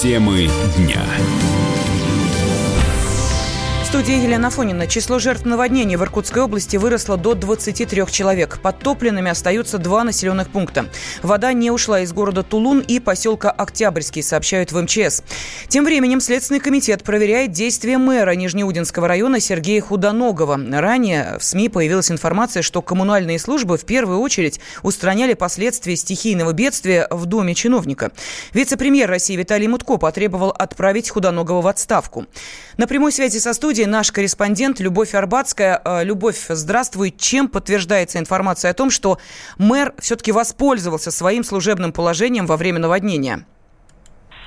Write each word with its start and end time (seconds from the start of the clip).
Темы 0.00 0.48
дня 0.76 1.04
студии 3.88 4.22
Елена 4.22 4.50
Фонина. 4.50 4.86
Число 4.86 5.18
жертв 5.18 5.46
наводнений 5.46 5.96
в 5.96 6.02
Иркутской 6.02 6.42
области 6.42 6.76
выросло 6.76 7.16
до 7.16 7.32
23 7.32 8.04
человек. 8.10 8.58
Подтопленными 8.60 9.30
остаются 9.30 9.78
два 9.78 10.04
населенных 10.04 10.50
пункта. 10.50 10.90
Вода 11.22 11.54
не 11.54 11.70
ушла 11.70 12.00
из 12.00 12.12
города 12.12 12.42
Тулун 12.42 12.80
и 12.80 13.00
поселка 13.00 13.50
Октябрьский, 13.50 14.22
сообщают 14.22 14.72
в 14.72 14.82
МЧС. 14.82 15.22
Тем 15.68 15.86
временем 15.86 16.20
Следственный 16.20 16.60
комитет 16.60 17.02
проверяет 17.02 17.52
действия 17.52 17.96
мэра 17.96 18.32
Нижнеудинского 18.32 19.08
района 19.08 19.40
Сергея 19.40 19.80
Худоногова. 19.80 20.60
Ранее 20.70 21.38
в 21.38 21.44
СМИ 21.44 21.70
появилась 21.70 22.10
информация, 22.10 22.62
что 22.62 22.82
коммунальные 22.82 23.38
службы 23.38 23.78
в 23.78 23.86
первую 23.86 24.20
очередь 24.20 24.60
устраняли 24.82 25.32
последствия 25.32 25.96
стихийного 25.96 26.52
бедствия 26.52 27.08
в 27.10 27.24
доме 27.24 27.54
чиновника. 27.54 28.12
Вице-премьер 28.52 29.08
России 29.08 29.34
Виталий 29.34 29.66
Мутко 29.66 29.96
потребовал 29.96 30.50
отправить 30.50 31.08
Худоногова 31.08 31.62
в 31.62 31.66
отставку. 31.66 32.26
На 32.76 32.86
прямой 32.86 33.12
связи 33.12 33.38
со 33.38 33.54
студией 33.54 33.77
студии 33.78 33.90
наш 33.90 34.10
корреспондент 34.10 34.80
Любовь 34.80 35.14
Арбатская. 35.14 35.80
Э, 35.84 36.02
Любовь, 36.02 36.46
здравствуй. 36.48 37.14
Чем 37.16 37.46
подтверждается 37.46 38.18
информация 38.18 38.72
о 38.72 38.74
том, 38.74 38.90
что 38.90 39.18
мэр 39.56 39.94
все-таки 40.00 40.32
воспользовался 40.32 41.12
своим 41.12 41.44
служебным 41.44 41.92
положением 41.92 42.46
во 42.46 42.56
время 42.56 42.80
наводнения? 42.80 43.46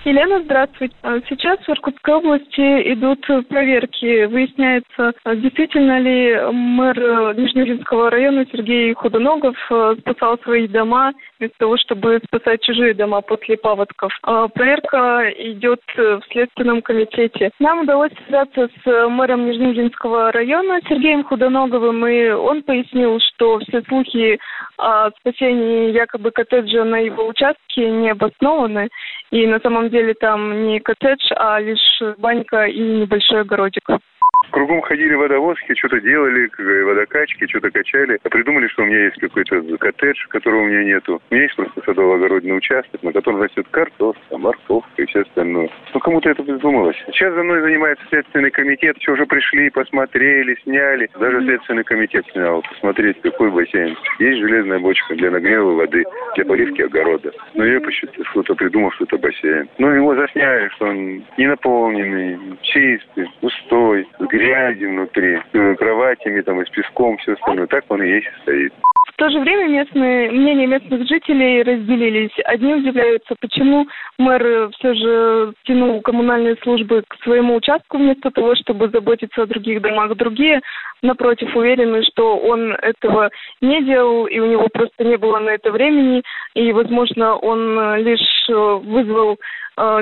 Елена, 0.04 0.42
здравствуйте. 0.42 0.96
А 1.04 1.20
сейчас 1.30 1.60
в 1.60 1.70
Иркутской 1.70 2.16
области 2.16 2.94
идут 2.94 3.24
проверки. 3.48 4.26
Выясняется, 4.26 5.14
а 5.24 5.36
действительно 5.36 6.00
ли 6.00 6.40
мэр 6.52 7.00
э, 7.00 7.34
Нижнеудинского 7.38 8.10
района 8.10 8.44
Сергей 8.52 8.96
Худоногов 8.96 9.56
э, 9.70 9.96
спасал 10.00 10.40
свои 10.40 10.68
дома 10.68 11.14
вместо 11.38 11.56
того, 11.60 11.78
чтобы 11.78 12.20
спасать 12.26 12.64
чужие 12.64 12.96
дома 12.96 13.22
после 13.22 13.58
паводков. 13.58 14.12
А 14.24 14.48
проверка 14.48 15.32
идет 15.38 15.82
в 15.96 16.22
Следственном 16.32 16.82
комитете. 16.82 17.52
Нам 17.60 17.82
удалось 17.82 18.12
связаться 18.26 18.70
с 18.84 19.08
мэром 19.08 19.46
Нижнеудинского 19.46 20.32
района 20.32 20.80
Сергеем 20.90 21.24
Худоноговым, 21.24 22.08
и 22.08 22.30
он 22.30 22.64
пояснил, 22.64 23.20
что 23.20 23.60
все 23.60 23.84
слухи 23.84 24.40
о 24.78 25.12
спасении 25.12 25.92
якобы 25.92 26.32
коттеджа 26.32 26.86
на 26.86 26.98
его 26.98 27.28
участке 27.28 27.88
не 27.90 28.10
обоснованы. 28.10 28.90
И 29.30 29.48
на 29.48 29.60
самом 29.60 29.91
деле 29.92 30.14
там 30.14 30.68
не 30.68 30.80
коттедж, 30.80 31.32
а 31.36 31.60
лишь 31.60 32.02
банька 32.18 32.66
и 32.66 32.80
небольшой 32.80 33.42
огородик. 33.42 33.84
Кругом 34.50 34.82
ходили 34.82 35.14
водовозки, 35.14 35.76
что-то 35.76 36.02
делали, 36.02 36.50
водокачки, 36.84 37.48
что-то 37.48 37.72
качали. 37.72 38.20
А 38.24 38.30
придумали, 38.30 38.68
что 38.68 38.84
у 38.84 38.86
меня 38.86 39.06
есть 39.06 39.18
какой-то 39.18 39.62
коттедж, 39.78 40.28
которого 40.30 40.62
у 40.62 40.66
меня 40.66 40.84
нету. 40.84 41.22
У 41.30 41.34
меня 41.34 41.44
есть 41.44 41.56
просто 41.56 41.82
садово-огородный 41.82 42.58
участок, 42.58 43.02
на 43.04 43.14
котором 43.14 43.42
растет 43.42 43.68
картошка, 43.72 44.38
морковка 44.38 44.90
и 44.98 45.06
все 45.06 45.22
остальное. 45.22 45.70
Ну, 45.94 46.00
кому-то 46.00 46.30
это 46.30 46.44
придумалось. 46.44 46.98
Сейчас 47.08 47.34
за 47.34 47.44
мной 47.44 47.62
занимается 47.62 48.04
Следственный 48.10 48.52
комитет. 48.52 48.98
Все 48.98 49.14
уже 49.14 49.26
пришли, 49.26 49.70
посмотрели, 49.70 50.58
сняли. 50.64 51.10
Даже 51.20 51.42
Следственный 51.44 51.84
комитет 51.84 52.26
снял. 52.32 52.62
Посмотреть, 52.62 53.22
какой 53.22 53.52
бассейн. 53.52 53.96
Есть 54.20 54.40
железная 54.40 54.80
бочка 54.80 55.16
для 55.16 55.32
нагрева 55.32 55.72
воды, 55.72 56.04
для 56.36 56.46
поливки 56.46 56.82
огорода. 56.82 57.32
Но 57.54 57.66
я 57.66 57.80
посчитал, 57.80 58.26
что-то 58.26 58.56
придумал, 58.56 58.92
что 58.92 59.06
это 59.06 59.18
бассейн. 59.18 59.70
Ну, 59.78 59.92
его 59.92 60.16
засняли, 60.16 60.70
что 60.70 60.86
он 60.88 61.24
не 61.38 61.48
наполненный, 61.48 62.58
чистый, 62.62 63.28
пустой, 63.40 64.08
грязи 64.32 64.86
внутри, 64.86 65.40
э, 65.54 65.76
кроватями 65.76 66.42
там 66.42 66.62
и 66.62 66.66
с 66.66 66.70
песком, 66.70 67.18
все 67.18 67.34
остальное. 67.34 67.68
Так 67.68 67.84
он 67.90 68.02
и 68.02 68.10
есть 68.10 68.28
стоит. 68.42 68.74
В 69.08 69.16
то 69.18 69.30
же 69.30 69.40
время 69.40 69.68
местные, 69.68 70.32
мнения 70.32 70.68
местных 70.68 71.08
жителей 71.08 71.62
разделились. 71.64 72.32
Одни 72.46 72.74
удивляются, 72.74 73.36
почему 73.40 73.88
мэр 74.18 74.70
все 74.72 74.94
же 74.94 75.54
тянул 75.64 76.02
коммунальные 76.02 76.56
службы 76.64 77.04
к 77.08 77.16
своему 77.24 77.56
участку 77.56 77.98
вместо 77.98 78.32
того, 78.32 78.56
чтобы 78.56 78.90
заботиться 78.90 79.44
о 79.44 79.48
других 79.48 79.82
домах. 79.82 80.16
Другие, 80.16 80.62
напротив, 81.04 81.56
уверены, 81.56 82.04
что 82.04 82.38
он 82.38 82.72
этого 82.74 83.30
не 83.62 83.84
делал, 83.84 84.26
и 84.26 84.40
у 84.40 84.46
него 84.46 84.68
просто 84.74 85.04
не 85.04 85.18
было 85.18 85.40
на 85.40 85.50
это 85.50 85.72
времени, 85.72 86.24
и, 86.56 86.72
возможно, 86.72 87.36
он 87.36 87.98
лишь 87.98 88.48
вызвал 88.48 89.34
Э, 89.34 89.38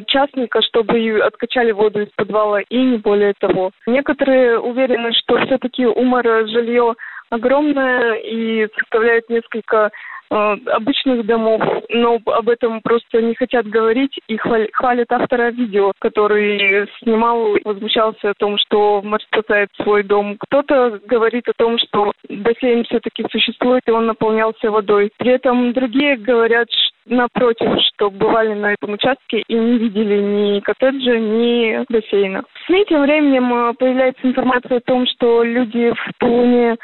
частника, 0.08 0.62
чтобы 0.62 1.20
откачали 1.20 1.72
воду 1.72 2.02
из 2.02 2.10
подвала, 2.16 2.62
и 2.62 2.78
не 2.78 2.98
более 2.98 3.34
того. 3.40 3.72
Некоторые 3.88 4.60
уверены, 4.60 5.14
что 5.14 5.38
все-таки 5.46 5.86
у 5.86 6.04
мэра 6.04 6.48
жилье 6.48 6.96
огромное 7.30 8.16
и 8.16 8.68
составляет 8.78 9.30
несколько 9.30 9.92
э, 10.32 10.36
обычных 10.72 11.26
домов, 11.26 11.62
но 11.90 12.20
об 12.26 12.50
этом 12.50 12.82
просто 12.82 13.22
не 13.22 13.36
хотят 13.36 13.68
говорить 13.68 14.20
и 14.28 14.38
хвалят 14.38 15.12
автора 15.12 15.52
видео, 15.52 15.92
который 16.00 16.88
снимал 17.00 17.56
и 17.56 17.62
возмущался 17.64 18.32
о 18.32 18.34
том, 18.38 18.58
что 18.58 19.02
мэр 19.04 19.22
спасает 19.22 19.70
свой 19.76 20.04
дом. 20.04 20.38
Кто-то 20.40 21.00
говорит 21.06 21.48
о 21.48 21.54
том, 21.58 21.78
что 21.78 22.12
бассейн 22.28 22.84
все-таки 22.86 23.26
существует 23.32 23.84
и 23.88 23.92
он 23.92 24.08
наполнялся 24.08 24.72
водой. 24.72 25.12
При 25.18 25.32
этом 25.32 25.74
другие 25.74 26.18
говорят, 26.18 26.68
напротив, 27.10 27.70
что 27.94 28.10
бывали 28.10 28.54
на 28.54 28.74
этом 28.74 28.94
участке 28.94 29.44
и 29.48 29.54
не 29.54 29.78
видели 29.78 30.20
ни 30.20 30.60
коттеджа, 30.60 31.18
ни 31.18 31.86
бассейна. 31.92 32.44
СМИ 32.66 32.86
тем 32.88 33.02
временем 33.02 33.54
э, 33.54 33.74
появляется 33.74 34.28
информация 34.28 34.78
о 34.78 34.82
том, 34.82 35.06
что 35.08 35.44
люди 35.44 35.92
в 35.92 36.12
Тулуне 36.20 36.70
Э, 36.72 36.76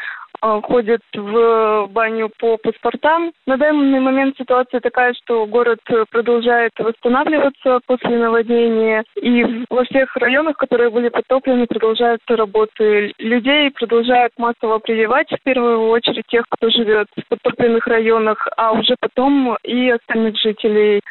ходят 0.64 1.02
в 1.14 1.88
баню 1.88 2.30
по 2.40 2.58
паспортам. 2.58 3.32
На 3.46 3.58
данный 3.58 4.00
момент 4.00 4.36
ситуация 4.38 4.80
такая, 4.80 5.14
что 5.14 5.46
город 5.46 5.80
продолжает 6.12 6.72
восстанавливаться 6.78 7.80
после 7.86 8.18
наводнения, 8.18 9.04
и 9.22 9.66
во 9.70 9.84
всех 9.86 10.16
районах, 10.18 10.58
которые 10.58 10.90
были 10.90 11.10
подтоплены, 11.10 11.66
продолжаются 11.66 12.36
работы. 12.36 13.14
Людей 13.20 13.72
продолжают 13.72 14.34
массово 14.38 14.80
прививать, 14.80 15.30
в 15.32 15.44
первую 15.44 15.90
очередь 15.90 16.26
тех, 16.28 16.46
кто 16.50 16.70
живет 16.70 17.08
в 17.16 17.28
подтопленных 17.30 17.88
районах, 17.88 18.48
а 18.58 18.74
уже 18.74 18.96
потом 19.00 19.58
и 19.64 19.90
остальных 19.90 20.38
жителей. 20.38 21.02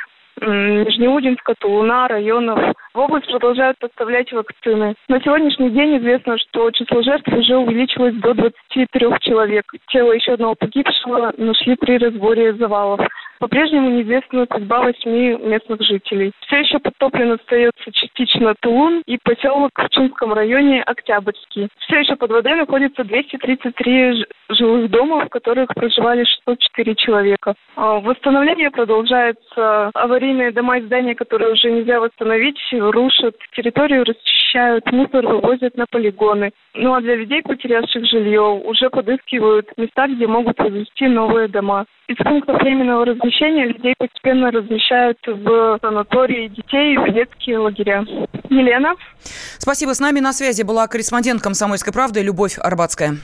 Нижнеудинска, 0.40 1.54
Тулуна, 1.58 2.08
районов. 2.08 2.58
В 2.92 2.98
область 2.98 3.26
продолжают 3.26 3.78
поставлять 3.78 4.32
вакцины. 4.32 4.94
На 5.08 5.20
сегодняшний 5.20 5.70
день 5.70 5.98
известно, 5.98 6.38
что 6.38 6.70
число 6.70 7.02
жертв 7.02 7.28
уже 7.28 7.56
увеличилось 7.56 8.14
до 8.16 8.34
23 8.34 9.06
человек. 9.20 9.64
Тело 9.88 10.12
еще 10.12 10.32
одного 10.34 10.54
погибшего 10.54 11.32
нашли 11.36 11.76
при 11.76 11.98
разборе 11.98 12.54
завалов. 12.54 13.00
По-прежнему 13.44 13.90
неизвестна 13.90 14.46
судьба 14.50 14.80
восьми 14.80 15.36
местных 15.36 15.82
жителей. 15.82 16.32
Все 16.46 16.60
еще 16.60 16.78
подтоплен 16.78 17.32
остается 17.32 17.92
частично 17.92 18.54
Тулун 18.60 19.02
и 19.04 19.18
поселок 19.22 19.70
в 19.76 19.86
Чунском 19.90 20.32
районе 20.32 20.82
Октябрьский. 20.82 21.68
Все 21.80 21.98
еще 21.98 22.16
под 22.16 22.30
водой 22.30 22.54
находится 22.54 23.04
233 23.04 24.24
жилых 24.48 24.90
дома, 24.90 25.26
в 25.26 25.28
которых 25.28 25.74
проживали 25.74 26.24
604 26.24 26.94
человека. 26.94 27.54
А, 27.76 28.00
восстановление 28.00 28.70
продолжается. 28.70 29.90
Аварийные 29.92 30.50
дома 30.50 30.78
и 30.78 30.82
здания, 30.86 31.14
которые 31.14 31.52
уже 31.52 31.70
нельзя 31.70 32.00
восстановить, 32.00 32.56
рушат. 32.72 33.36
Территорию 33.54 34.04
расчищают, 34.04 34.90
мусор 34.90 35.26
вывозят 35.26 35.76
на 35.76 35.84
полигоны. 35.90 36.52
Ну 36.72 36.94
а 36.94 37.02
для 37.02 37.14
людей, 37.14 37.42
потерявших 37.42 38.06
жилье, 38.06 38.40
уже 38.40 38.88
подыскивают 38.88 39.68
места, 39.76 40.08
где 40.08 40.26
могут 40.26 40.58
возвести 40.58 41.08
новые 41.08 41.48
дома. 41.48 41.84
Из 42.06 42.16
пунктов 42.16 42.60
временного 42.60 43.06
размещения 43.06 43.33
людей 43.66 43.94
постепенно 43.98 44.50
размещают 44.50 45.18
в 45.26 45.78
санатории 45.80 46.48
детей 46.48 46.96
в 46.96 47.12
детские 47.12 47.58
лагеря. 47.58 48.04
Елена. 48.48 48.94
Спасибо. 49.58 49.94
С 49.94 50.00
нами 50.00 50.20
на 50.20 50.32
связи 50.32 50.62
была 50.62 50.86
корреспондент 50.86 51.42
«Комсомольской 51.42 51.92
правды» 51.92 52.22
Любовь 52.22 52.58
Арбатская. 52.58 53.16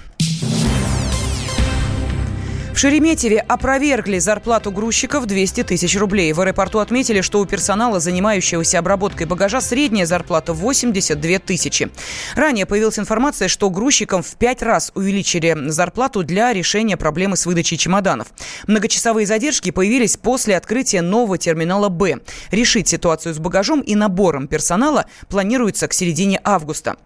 Шереметьеве 2.81 3.41
опровергли 3.41 4.19
зарплату 4.19 4.70
грузчиков 4.70 5.26
200 5.26 5.64
тысяч 5.64 5.96
рублей. 5.99 6.32
В 6.32 6.40
аэропорту 6.40 6.78
отметили, 6.78 7.20
что 7.20 7.40
у 7.40 7.44
персонала, 7.44 8.00
занимающегося 8.00 8.78
обработкой 8.78 9.26
багажа, 9.26 9.61
средняя 9.61 10.06
зарплата 10.06 10.55
82 10.55 11.38
тысячи. 11.40 11.90
Ранее 12.37 12.64
появилась 12.64 12.99
информация, 12.99 13.49
что 13.49 13.69
грузчикам 13.69 14.22
в 14.22 14.34
пять 14.37 14.62
раз 14.62 14.93
увеличили 14.94 15.55
зарплату 15.69 16.22
для 16.22 16.55
решения 16.55 16.96
проблемы 16.96 17.37
с 17.37 17.44
выдачей 17.44 17.76
чемоданов. 17.76 18.28
Многочасовые 18.67 19.26
задержки 19.26 19.70
появились 19.70 20.16
после 20.16 20.56
открытия 20.56 21.02
нового 21.02 21.37
терминала 21.37 21.90
«Б». 21.90 22.20
Решить 22.50 22.88
ситуацию 22.88 23.34
с 23.34 23.38
багажом 23.38 23.81
и 23.81 23.94
набором 23.94 24.49
персонала 24.49 25.05
планируется 25.28 25.87
к 25.87 25.93
середине 25.93 26.40
августа. 26.44 26.96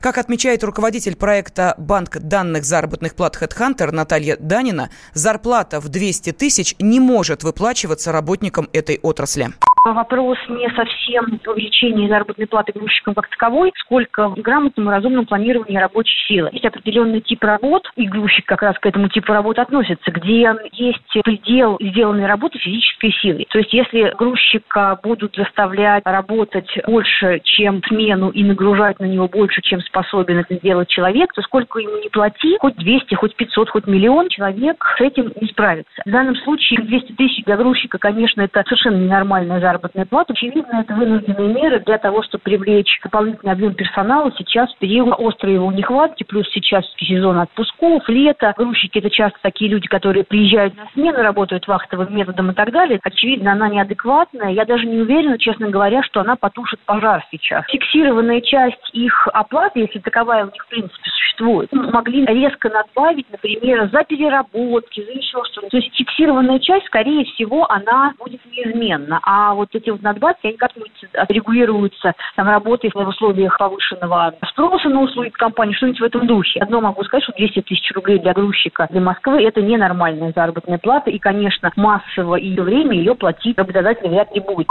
Как 0.00 0.18
отмечает 0.18 0.62
руководитель 0.62 1.16
проекта 1.16 1.74
«Банк 1.78 2.18
данных 2.18 2.64
заработных 2.64 3.14
плат 3.16 3.36
HeadHunter» 3.40 3.90
Наталья 3.90 4.36
Данина, 4.38 4.90
зарплата 5.14 5.80
в 5.80 5.88
200 5.88 6.32
тысяч 6.32 6.74
не 6.78 7.00
может 7.00 7.42
выплачиваться 7.42 8.12
работникам 8.12 8.68
этой 8.72 8.98
отрасли. 9.02 9.52
Вопрос 9.84 10.38
не 10.48 10.66
совсем 10.70 11.38
увеличения 11.46 12.08
заработной 12.08 12.46
платы 12.46 12.72
грузчикам 12.72 13.12
как 13.12 13.28
таковой, 13.28 13.70
сколько 13.76 14.30
в 14.30 14.36
грамотном 14.36 14.88
и 14.88 14.90
разумном 14.90 15.26
планировании 15.26 15.76
рабочей 15.76 16.18
силы. 16.26 16.48
Есть 16.52 16.64
определенный 16.64 17.20
тип 17.20 17.44
работ, 17.44 17.86
и 17.94 18.06
грузчик 18.06 18.46
как 18.46 18.62
раз 18.62 18.78
к 18.78 18.86
этому 18.86 19.08
типу 19.08 19.34
работы 19.34 19.60
относится, 19.60 20.10
где 20.10 20.54
есть 20.72 21.22
предел 21.22 21.76
сделанной 21.80 22.24
работы 22.24 22.58
физической 22.58 23.12
силой. 23.12 23.46
То 23.50 23.58
есть 23.58 23.74
если 23.74 24.14
грузчика 24.16 24.98
будут 25.02 25.36
заставлять 25.36 26.02
работать 26.06 26.70
больше, 26.86 27.40
чем 27.44 27.82
смену 27.86 28.30
и 28.30 28.42
нагружать 28.42 28.98
на 29.00 29.04
него 29.04 29.28
больше, 29.28 29.60
чем 29.60 29.82
способен 29.82 30.38
это 30.38 30.54
сделать 30.54 30.88
человек, 30.88 31.34
то 31.34 31.42
сколько 31.42 31.78
ему 31.78 31.98
не 31.98 32.08
плати, 32.08 32.56
хоть 32.58 32.76
200, 32.76 33.16
хоть 33.16 33.36
500, 33.36 33.68
хоть 33.68 33.86
миллион, 33.86 34.30
человек 34.30 34.82
с 34.96 35.00
этим 35.02 35.30
не 35.38 35.46
справится. 35.48 35.92
В 36.06 36.10
данном 36.10 36.36
случае 36.36 36.80
200 36.80 37.12
тысяч 37.12 37.44
для 37.44 37.58
грузчика, 37.58 37.98
конечно, 37.98 38.40
это 38.40 38.62
совершенно 38.64 38.96
ненормальная 38.96 39.60
заработная 39.74 40.06
плата. 40.06 40.32
Очевидно, 40.32 40.80
это 40.80 40.94
вынужденные 40.94 41.52
меры 41.52 41.80
для 41.80 41.98
того, 41.98 42.22
чтобы 42.22 42.42
привлечь 42.42 43.00
дополнительный 43.02 43.52
объем 43.52 43.74
персонала 43.74 44.32
сейчас 44.38 44.72
в 44.72 44.78
период 44.78 45.18
острой 45.18 45.54
его 45.54 45.70
нехватки, 45.72 46.24
плюс 46.24 46.48
сейчас 46.52 46.84
сезон 46.96 47.38
отпусков, 47.38 48.08
лето. 48.08 48.54
Грузчики– 48.56 48.98
это 49.00 49.10
часто 49.10 49.38
такие 49.42 49.70
люди, 49.70 49.88
которые 49.88 50.24
приезжают 50.24 50.76
на 50.76 50.86
смену, 50.92 51.22
работают 51.22 51.66
вахтовым 51.66 52.14
методом 52.14 52.50
и 52.50 52.54
так 52.54 52.70
далее. 52.70 53.00
Очевидно, 53.02 53.52
она 53.52 53.68
неадекватная. 53.68 54.50
Я 54.50 54.64
даже 54.64 54.86
не 54.86 55.00
уверена, 55.00 55.38
честно 55.38 55.70
говоря, 55.70 56.02
что 56.02 56.20
она 56.20 56.36
потушит 56.36 56.80
пожар 56.86 57.24
сейчас. 57.30 57.64
Фиксированная 57.66 58.40
часть 58.40 58.90
их 58.92 59.28
оплаты, 59.32 59.80
если 59.80 59.98
таковая 59.98 60.44
у 60.44 60.52
них 60.52 60.62
в 60.62 60.68
принципе 60.68 61.10
существует, 61.10 61.72
могли 61.72 62.24
резко 62.26 62.68
надбавить, 62.68 63.26
например, 63.30 63.88
за 63.90 64.04
переработки, 64.04 65.04
за 65.04 65.12
еще 65.12 65.38
что-то. 65.50 65.68
То 65.68 65.76
есть 65.78 65.94
фиксированная 65.96 66.60
часть, 66.60 66.86
скорее 66.86 67.24
всего, 67.24 67.70
она 67.70 68.12
будет 68.18 68.40
неизменна. 68.46 69.20
А 69.22 69.54
вот 69.54 69.63
эти 69.72 69.90
вот 69.90 70.02
надбавки, 70.02 70.46
они 70.46 70.56
как-нибудь 70.56 70.90
регулируются 71.28 72.14
там, 72.36 72.48
работой 72.48 72.90
в 72.92 72.96
условиях 72.96 73.58
повышенного 73.58 74.34
спроса 74.50 74.88
на 74.88 75.02
услуги 75.02 75.30
компании, 75.30 75.74
что-нибудь 75.74 76.00
в 76.00 76.04
этом 76.04 76.26
духе. 76.26 76.60
Одно 76.60 76.80
могу 76.80 77.02
сказать, 77.04 77.24
что 77.24 77.32
200 77.36 77.62
тысяч 77.62 77.90
рублей 77.92 78.18
для 78.18 78.32
грузчика 78.32 78.86
для 78.90 79.00
Москвы– 79.00 79.42
это 79.44 79.60
ненормальная 79.60 80.32
заработная 80.34 80.78
плата, 80.78 81.10
и, 81.10 81.18
конечно, 81.18 81.70
массово 81.76 82.36
и 82.36 82.58
время 82.58 82.96
ее 82.96 83.14
платить 83.14 83.58
работодатель 83.58 84.08
вряд 84.08 84.34
ли 84.34 84.40
будет. 84.40 84.66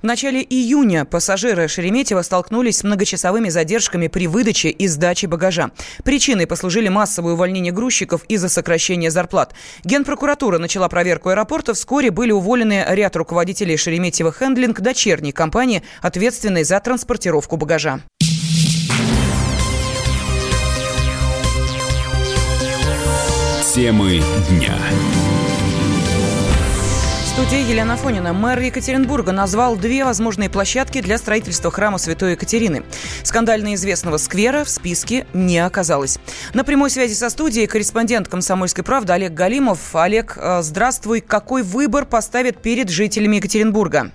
В 0.00 0.04
начале 0.04 0.42
июня 0.42 1.04
пассажиры 1.04 1.68
Шереметьево 1.68 2.22
столкнулись 2.22 2.78
с 2.78 2.84
многочасовыми 2.84 3.48
задержками 3.48 4.08
при 4.08 4.26
выдаче 4.26 4.70
и 4.70 4.86
сдаче 4.88 5.28
багажа. 5.28 5.70
Причиной 6.04 6.46
послужили 6.46 6.88
массовые 6.88 7.34
увольнения 7.34 7.72
грузчиков 7.72 8.24
из-за 8.24 8.48
сокращения 8.48 9.10
зарплат. 9.10 9.54
Генпрокуратура 9.84 10.58
начала 10.58 10.88
проверку 10.88 11.28
аэропорта. 11.28 11.74
Вскоре 11.74 12.10
были 12.10 12.32
уволены 12.32 12.84
ряд 12.88 13.16
руководителей 13.16 13.76
Шереметьево 13.76 14.27
Хендлинг, 14.32 14.80
дочерней 14.80 15.32
компании, 15.32 15.82
ответственной 16.02 16.64
за 16.64 16.80
транспортировку 16.80 17.56
багажа. 17.56 18.00
Темы 23.74 24.20
дня 24.50 24.74
студии 27.44 27.70
Елена 27.70 27.96
Фонина. 27.96 28.32
Мэр 28.32 28.58
Екатеринбурга 28.58 29.30
назвал 29.30 29.76
две 29.76 30.04
возможные 30.04 30.50
площадки 30.50 31.00
для 31.00 31.18
строительства 31.18 31.70
храма 31.70 31.96
Святой 31.98 32.32
Екатерины. 32.32 32.82
Скандально 33.22 33.76
известного 33.76 34.16
сквера 34.16 34.64
в 34.64 34.68
списке 34.68 35.24
не 35.32 35.60
оказалось. 35.60 36.18
На 36.52 36.64
прямой 36.64 36.90
связи 36.90 37.14
со 37.14 37.30
студией 37.30 37.68
корреспондент 37.68 38.26
«Комсомольской 38.26 38.82
правды» 38.82 39.12
Олег 39.12 39.34
Галимов. 39.34 39.94
Олег, 39.94 40.36
э, 40.36 40.62
здравствуй. 40.62 41.20
Какой 41.20 41.62
выбор 41.62 42.06
поставит 42.06 42.60
перед 42.60 42.88
жителями 42.88 43.36
Екатеринбурга? 43.36 44.10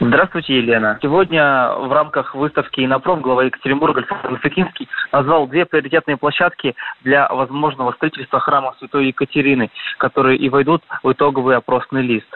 Здравствуйте, 0.00 0.58
Елена. 0.58 0.96
Сегодня 1.02 1.72
в 1.76 1.92
рамках 1.92 2.36
выставки 2.36 2.84
«Инопром» 2.84 3.20
глава 3.20 3.44
Екатеринбурга 3.44 3.98
Александр 3.98 4.28
Высокинский 4.30 4.88
назвал 5.10 5.48
две 5.48 5.66
приоритетные 5.66 6.16
площадки 6.16 6.76
для 7.02 7.28
возможного 7.28 7.90
строительства 7.92 8.38
храма 8.38 8.74
Святой 8.78 9.08
Екатерины, 9.08 9.70
которые 9.98 10.38
и 10.38 10.48
войдут 10.50 10.84
в 11.02 11.10
итоговый 11.10 11.56
опросный 11.56 12.02
лист. 12.02 12.28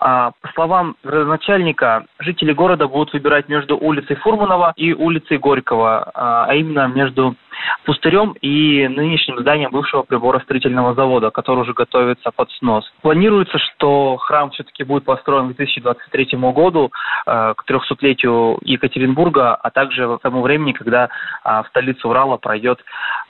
А, 0.00 0.32
по 0.40 0.48
словам 0.54 0.96
начальника, 1.04 2.04
жители 2.18 2.52
города 2.52 2.88
будут 2.88 3.12
выбирать 3.12 3.48
между 3.48 3.76
улицей 3.76 4.16
Фурманова 4.16 4.72
и 4.76 4.92
улицей 4.92 5.38
Горького, 5.38 6.10
а, 6.14 6.46
а 6.48 6.54
именно 6.54 6.88
между 6.88 7.36
пустырем 7.84 8.34
и 8.40 8.88
нынешним 8.88 9.38
зданием 9.40 9.70
бывшего 9.70 10.02
приборостроительного 10.02 10.94
завода, 10.94 11.30
который 11.30 11.60
уже 11.60 11.72
готовится 11.72 12.30
под 12.30 12.50
снос. 12.52 12.90
Планируется, 13.02 13.58
что 13.58 14.16
храм 14.16 14.50
все-таки 14.50 14.84
будет 14.84 15.04
построен 15.04 15.52
к 15.52 15.56
2023 15.56 16.38
году, 16.52 16.90
э, 17.26 17.54
к 17.56 17.64
300-летию 17.68 18.58
Екатеринбурга, 18.62 19.54
а 19.54 19.70
также 19.70 20.18
к 20.18 20.22
тому 20.22 20.42
времени, 20.42 20.72
когда 20.72 21.08
э, 21.44 21.62
в 21.62 21.66
столице 21.68 22.06
Урала 22.06 22.36
пройдет 22.36 22.80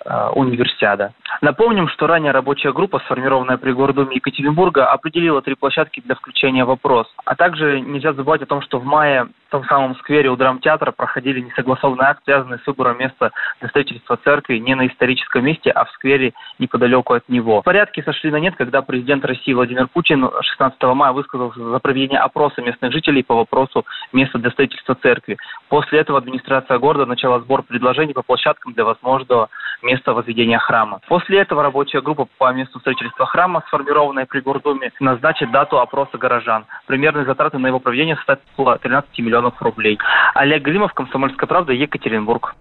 э, 0.05 0.29
универсиада. 0.35 1.13
Напомним, 1.41 1.89
что 1.89 2.07
ранее 2.07 2.33
рабочая 2.33 2.73
группа, 2.73 3.01
сформированная 3.01 3.57
при 3.57 3.73
Гордуме 3.73 4.17
Екатеринбурга, 4.17 4.91
определила 4.91 5.43
три 5.43 5.55
площадки 5.55 6.01
для 6.05 6.15
включения 6.15 6.65
в. 6.65 6.79
А 7.25 7.37
также 7.37 7.81
нельзя 7.81 8.13
забывать 8.13 8.43
о 8.43 8.47
том, 8.47 8.61
что 8.63 8.79
в 8.79 8.85
мае 8.85 9.29
в 9.49 9.51
том 9.51 9.65
самом 9.65 9.97
сквере 9.97 10.31
у 10.31 10.37
драмтеатра 10.37 10.91
проходили 10.91 11.41
несогласованные 11.41 12.09
акты, 12.09 12.25
связанные 12.25 12.59
с 12.59 12.67
выбором 12.67 12.99
места 12.99 13.31
для 13.61 13.69
строительства 14.15 14.17
церкви 14.17 14.59
не 14.59 14.75
на 14.75 14.87
историческом 14.87 15.45
месте, 15.45 15.71
а 15.71 15.85
в 15.85 15.91
сквере 15.93 16.33
неподалеку 16.59 17.15
от 17.15 17.29
него. 17.29 17.63
Порядки 17.63 18.03
сошли 18.03 18.31
на 18.31 18.37
нет, 18.37 18.55
когда 18.57 18.83
президент 18.83 19.25
России 19.25 19.53
Владимир 19.53 19.89
Путин 19.89 20.29
16 20.41 20.83
мая 20.95 21.13
высказался 21.13 21.61
за 21.61 21.79
проведение 21.79 22.19
опроса 22.19 22.63
местных 22.63 22.93
жителей 22.93 23.23
по 23.23 23.35
вопросу 23.35 23.85
места 24.13 24.39
для 24.39 24.51
строительства 24.51 24.95
церкви. 24.95 25.37
После 25.69 26.01
этого 26.01 26.19
администрация 26.19 26.79
города 26.79 27.07
начала 27.07 27.41
сбор 27.41 27.63
предложений 27.63 28.15
по 28.15 28.23
площадкам 28.23 28.73
для 28.73 28.85
возможного 28.85 29.49
места 29.83 30.15
возведения 30.15 30.59
храма. 30.59 31.01
После 31.09 31.39
этого 31.41 31.63
рабочая 31.63 32.01
группа 32.01 32.27
по 32.39 32.53
месту 32.53 32.81
строительства 32.81 33.27
храма, 33.27 33.63
сформированная 33.69 34.27
при 34.27 34.41
Гордуме, 34.41 34.93
назначит 35.01 35.51
дату 35.51 35.79
опроса 35.79 36.19
горожан. 36.19 36.65
Примерные 36.87 37.25
затраты 37.25 37.59
на 37.59 37.67
его 37.67 37.81
проведение 37.81 38.17
составят 38.17 38.43
около 38.57 38.79
13 38.79 39.19
миллионов 39.19 39.61
рублей. 39.61 39.99
Олег 40.35 40.63
Глимов, 40.63 40.93
Комсомольская 40.95 41.47
правда, 41.47 41.73
Екатеринбург. 41.73 42.55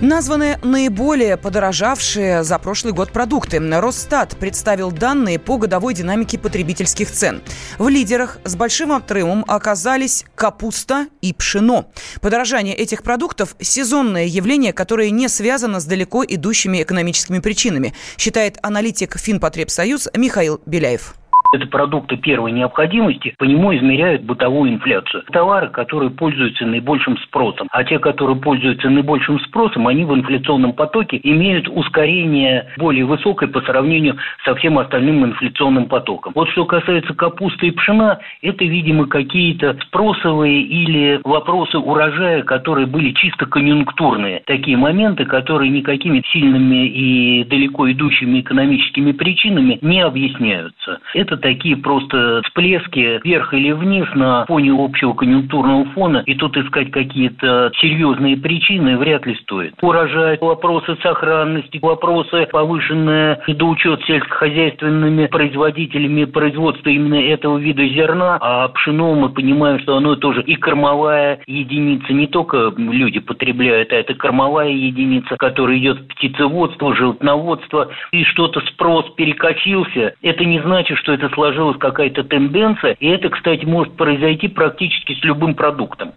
Названы 0.00 0.58
наиболее 0.62 1.36
подорожавшие 1.36 2.42
за 2.42 2.58
прошлый 2.58 2.94
год 2.94 3.12
продукты. 3.12 3.58
Росстат 3.60 4.34
представил 4.38 4.92
данные 4.92 5.38
по 5.38 5.58
годовой 5.58 5.92
динамике 5.92 6.38
потребительских 6.38 7.10
цен. 7.10 7.42
В 7.78 7.86
лидерах 7.90 8.38
с 8.44 8.56
большим 8.56 8.92
отрывом 8.92 9.44
оказались 9.46 10.24
капуста 10.34 11.08
и 11.20 11.34
пшено. 11.34 11.90
Подорожание 12.22 12.74
этих 12.74 13.02
продуктов– 13.02 13.54
сезонное 13.60 14.24
явление, 14.24 14.72
которое 14.72 15.10
не 15.10 15.28
связано 15.28 15.80
с 15.80 15.84
далеко 15.84 16.24
идущими 16.24 16.82
экономическими 16.82 17.40
причинами, 17.40 17.92
считает 18.16 18.56
аналитик 18.62 19.18
Финпотребсоюз 19.18 20.08
Михаил 20.16 20.62
Беляев 20.64 21.14
это 21.52 21.66
продукты 21.66 22.16
первой 22.16 22.52
необходимости, 22.52 23.34
по 23.38 23.44
нему 23.44 23.74
измеряют 23.76 24.22
бытовую 24.22 24.72
инфляцию. 24.72 25.24
Товары, 25.32 25.68
которые 25.68 26.10
пользуются 26.10 26.64
наибольшим 26.66 27.18
спросом, 27.18 27.68
а 27.70 27.84
те, 27.84 27.98
которые 27.98 28.36
пользуются 28.36 28.88
наибольшим 28.88 29.40
спросом, 29.40 29.86
они 29.88 30.04
в 30.04 30.14
инфляционном 30.14 30.72
потоке 30.72 31.20
имеют 31.22 31.68
ускорение 31.68 32.68
более 32.76 33.04
высокое 33.04 33.48
по 33.48 33.60
сравнению 33.62 34.16
со 34.44 34.54
всем 34.54 34.78
остальным 34.78 35.24
инфляционным 35.24 35.86
потоком. 35.86 36.32
Вот 36.34 36.48
что 36.50 36.64
касается 36.64 37.14
капусты 37.14 37.68
и 37.68 37.70
пшена, 37.72 38.20
это, 38.42 38.64
видимо, 38.64 39.06
какие-то 39.06 39.76
спросовые 39.86 40.62
или 40.62 41.20
вопросы 41.24 41.78
урожая, 41.78 42.42
которые 42.42 42.86
были 42.86 43.10
чисто 43.12 43.46
конъюнктурные. 43.46 44.42
Такие 44.46 44.76
моменты, 44.76 45.24
которые 45.24 45.70
никакими 45.70 46.22
сильными 46.32 46.86
и 46.86 47.44
далеко 47.44 47.90
идущими 47.90 48.40
экономическими 48.40 49.12
причинами 49.12 49.78
не 49.82 50.00
объясняются. 50.00 51.00
Это 51.14 51.39
такие 51.40 51.76
просто 51.76 52.42
всплески 52.44 53.20
вверх 53.24 53.52
или 53.54 53.72
вниз 53.72 54.06
на 54.14 54.46
фоне 54.46 54.72
общего 54.72 55.12
конъюнктурного 55.12 55.84
фона, 55.86 56.22
и 56.26 56.34
тут 56.34 56.56
искать 56.56 56.90
какие-то 56.90 57.72
серьезные 57.80 58.36
причины 58.36 58.96
вряд 58.96 59.26
ли 59.26 59.34
стоит. 59.36 59.74
Урожай, 59.80 60.38
вопросы 60.40 60.96
сохранности, 61.02 61.78
вопросы 61.82 62.46
повышенная 62.52 63.40
недоучет 63.46 64.02
сельскохозяйственными 64.04 65.26
производителями 65.26 66.24
производства 66.24 66.88
именно 66.90 67.14
этого 67.14 67.58
вида 67.58 67.86
зерна, 67.88 68.38
а 68.40 68.68
пшено 68.68 69.14
мы 69.14 69.30
понимаем, 69.30 69.80
что 69.80 69.96
оно 69.96 70.16
тоже 70.16 70.42
и 70.42 70.54
кормовая 70.54 71.40
единица, 71.46 72.12
не 72.12 72.26
только 72.26 72.72
люди 72.76 73.20
потребляют, 73.20 73.92
а 73.92 73.96
это 73.96 74.14
кормовая 74.14 74.70
единица, 74.70 75.36
которая 75.36 75.78
идет 75.78 75.98
в 76.00 76.06
птицеводство, 76.08 76.94
животноводство, 76.94 77.88
и 78.12 78.24
что-то 78.24 78.60
спрос 78.60 79.06
перекосился. 79.16 80.14
Это 80.22 80.44
не 80.44 80.60
значит, 80.60 80.98
что 80.98 81.12
это 81.12 81.28
сложилась 81.34 81.78
какая-то 81.78 82.24
тенденция, 82.24 82.96
и 83.00 83.06
это, 83.06 83.28
кстати, 83.28 83.64
может 83.64 83.96
произойти 83.96 84.48
практически 84.48 85.14
с 85.14 85.24
любым 85.24 85.54
продуктом. 85.54 86.12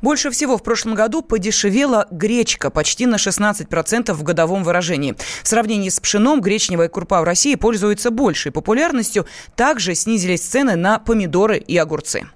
Больше 0.00 0.30
всего 0.30 0.56
в 0.56 0.62
прошлом 0.62 0.94
году 0.94 1.22
подешевела 1.22 2.06
гречка 2.10 2.70
почти 2.70 3.06
на 3.06 3.16
16% 3.16 4.12
в 4.12 4.22
годовом 4.22 4.64
выражении. 4.64 5.14
В 5.42 5.48
сравнении 5.48 5.88
с 5.88 6.00
пшеном 6.00 6.40
гречневая 6.40 6.88
крупа 6.88 7.20
в 7.20 7.24
России 7.24 7.54
пользуется 7.54 8.10
большей 8.10 8.52
популярностью. 8.52 9.26
Также 9.56 9.94
снизились 9.94 10.40
цены 10.40 10.76
на 10.76 10.98
помидоры 10.98 11.58
и 11.58 11.76
огурцы. 11.76 12.28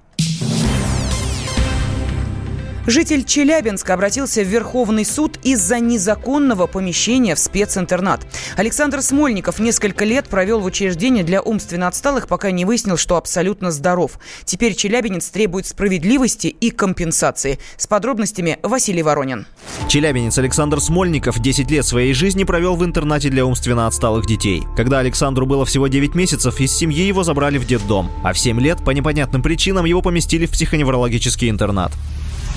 Житель 2.85 3.23
Челябинска 3.23 3.95
обратился 3.95 4.43
в 4.43 4.49
Верховный 4.49 5.05
суд 5.05 5.39
из-за 5.45 5.79
незаконного 5.79 6.67
помещения 6.67 7.37
в 7.37 7.39
специнтернат. 7.39 8.27
Александр 8.57 9.03
Смольников 9.03 9.61
несколько 9.61 10.05
лет 10.05 10.27
провел 10.27 10.59
в 10.59 10.65
учреждении 10.65 11.23
для 11.23 11.43
умственно 11.43 11.87
отсталых, 11.87 12.27
пока 12.27 12.51
не 12.51 12.65
выяснил, 12.65 12.97
что 12.97 13.17
абсолютно 13.17 13.71
здоров. 13.71 14.19
Теперь 14.45 14.75
челябинец 14.75 15.29
требует 15.29 15.69
справедливости 15.69 16.49
и 16.49 16.71
компенсации. 16.71 17.61
С 17.77 17.87
подробностями 17.87 18.59
Василий 18.65 19.05
Воронин. 19.05 19.47
Челябинец 19.87 20.37
Александр 20.39 20.81
Смольников 20.81 21.41
10 21.41 21.71
лет 21.71 21.87
своей 21.87 22.15
жизни 22.15 22.43
провел 22.43 22.75
в 22.75 22.85
интернате 22.85 23.29
для 23.29 23.47
умственно 23.47 23.87
отсталых 23.87 24.27
детей. 24.27 24.65
Когда 24.77 24.99
Александру 24.99 25.47
было 25.47 25.65
всего 25.65 25.87
9 25.87 26.17
месяцев, 26.17 26.59
из 26.61 26.77
семьи 26.77 27.07
его 27.07 27.23
забрали 27.23 27.59
в 27.59 27.67
детдом, 27.67 28.11
а 28.25 28.33
в 28.33 28.39
7 28.41 28.61
лет 28.61 28.85
по 28.85 28.91
непонятным 28.91 29.41
причинам 29.41 29.85
его 29.85 30.03
поместили 30.03 30.47
в 30.47 30.51
психоневрологический 30.51 31.49
интернат 31.49 31.93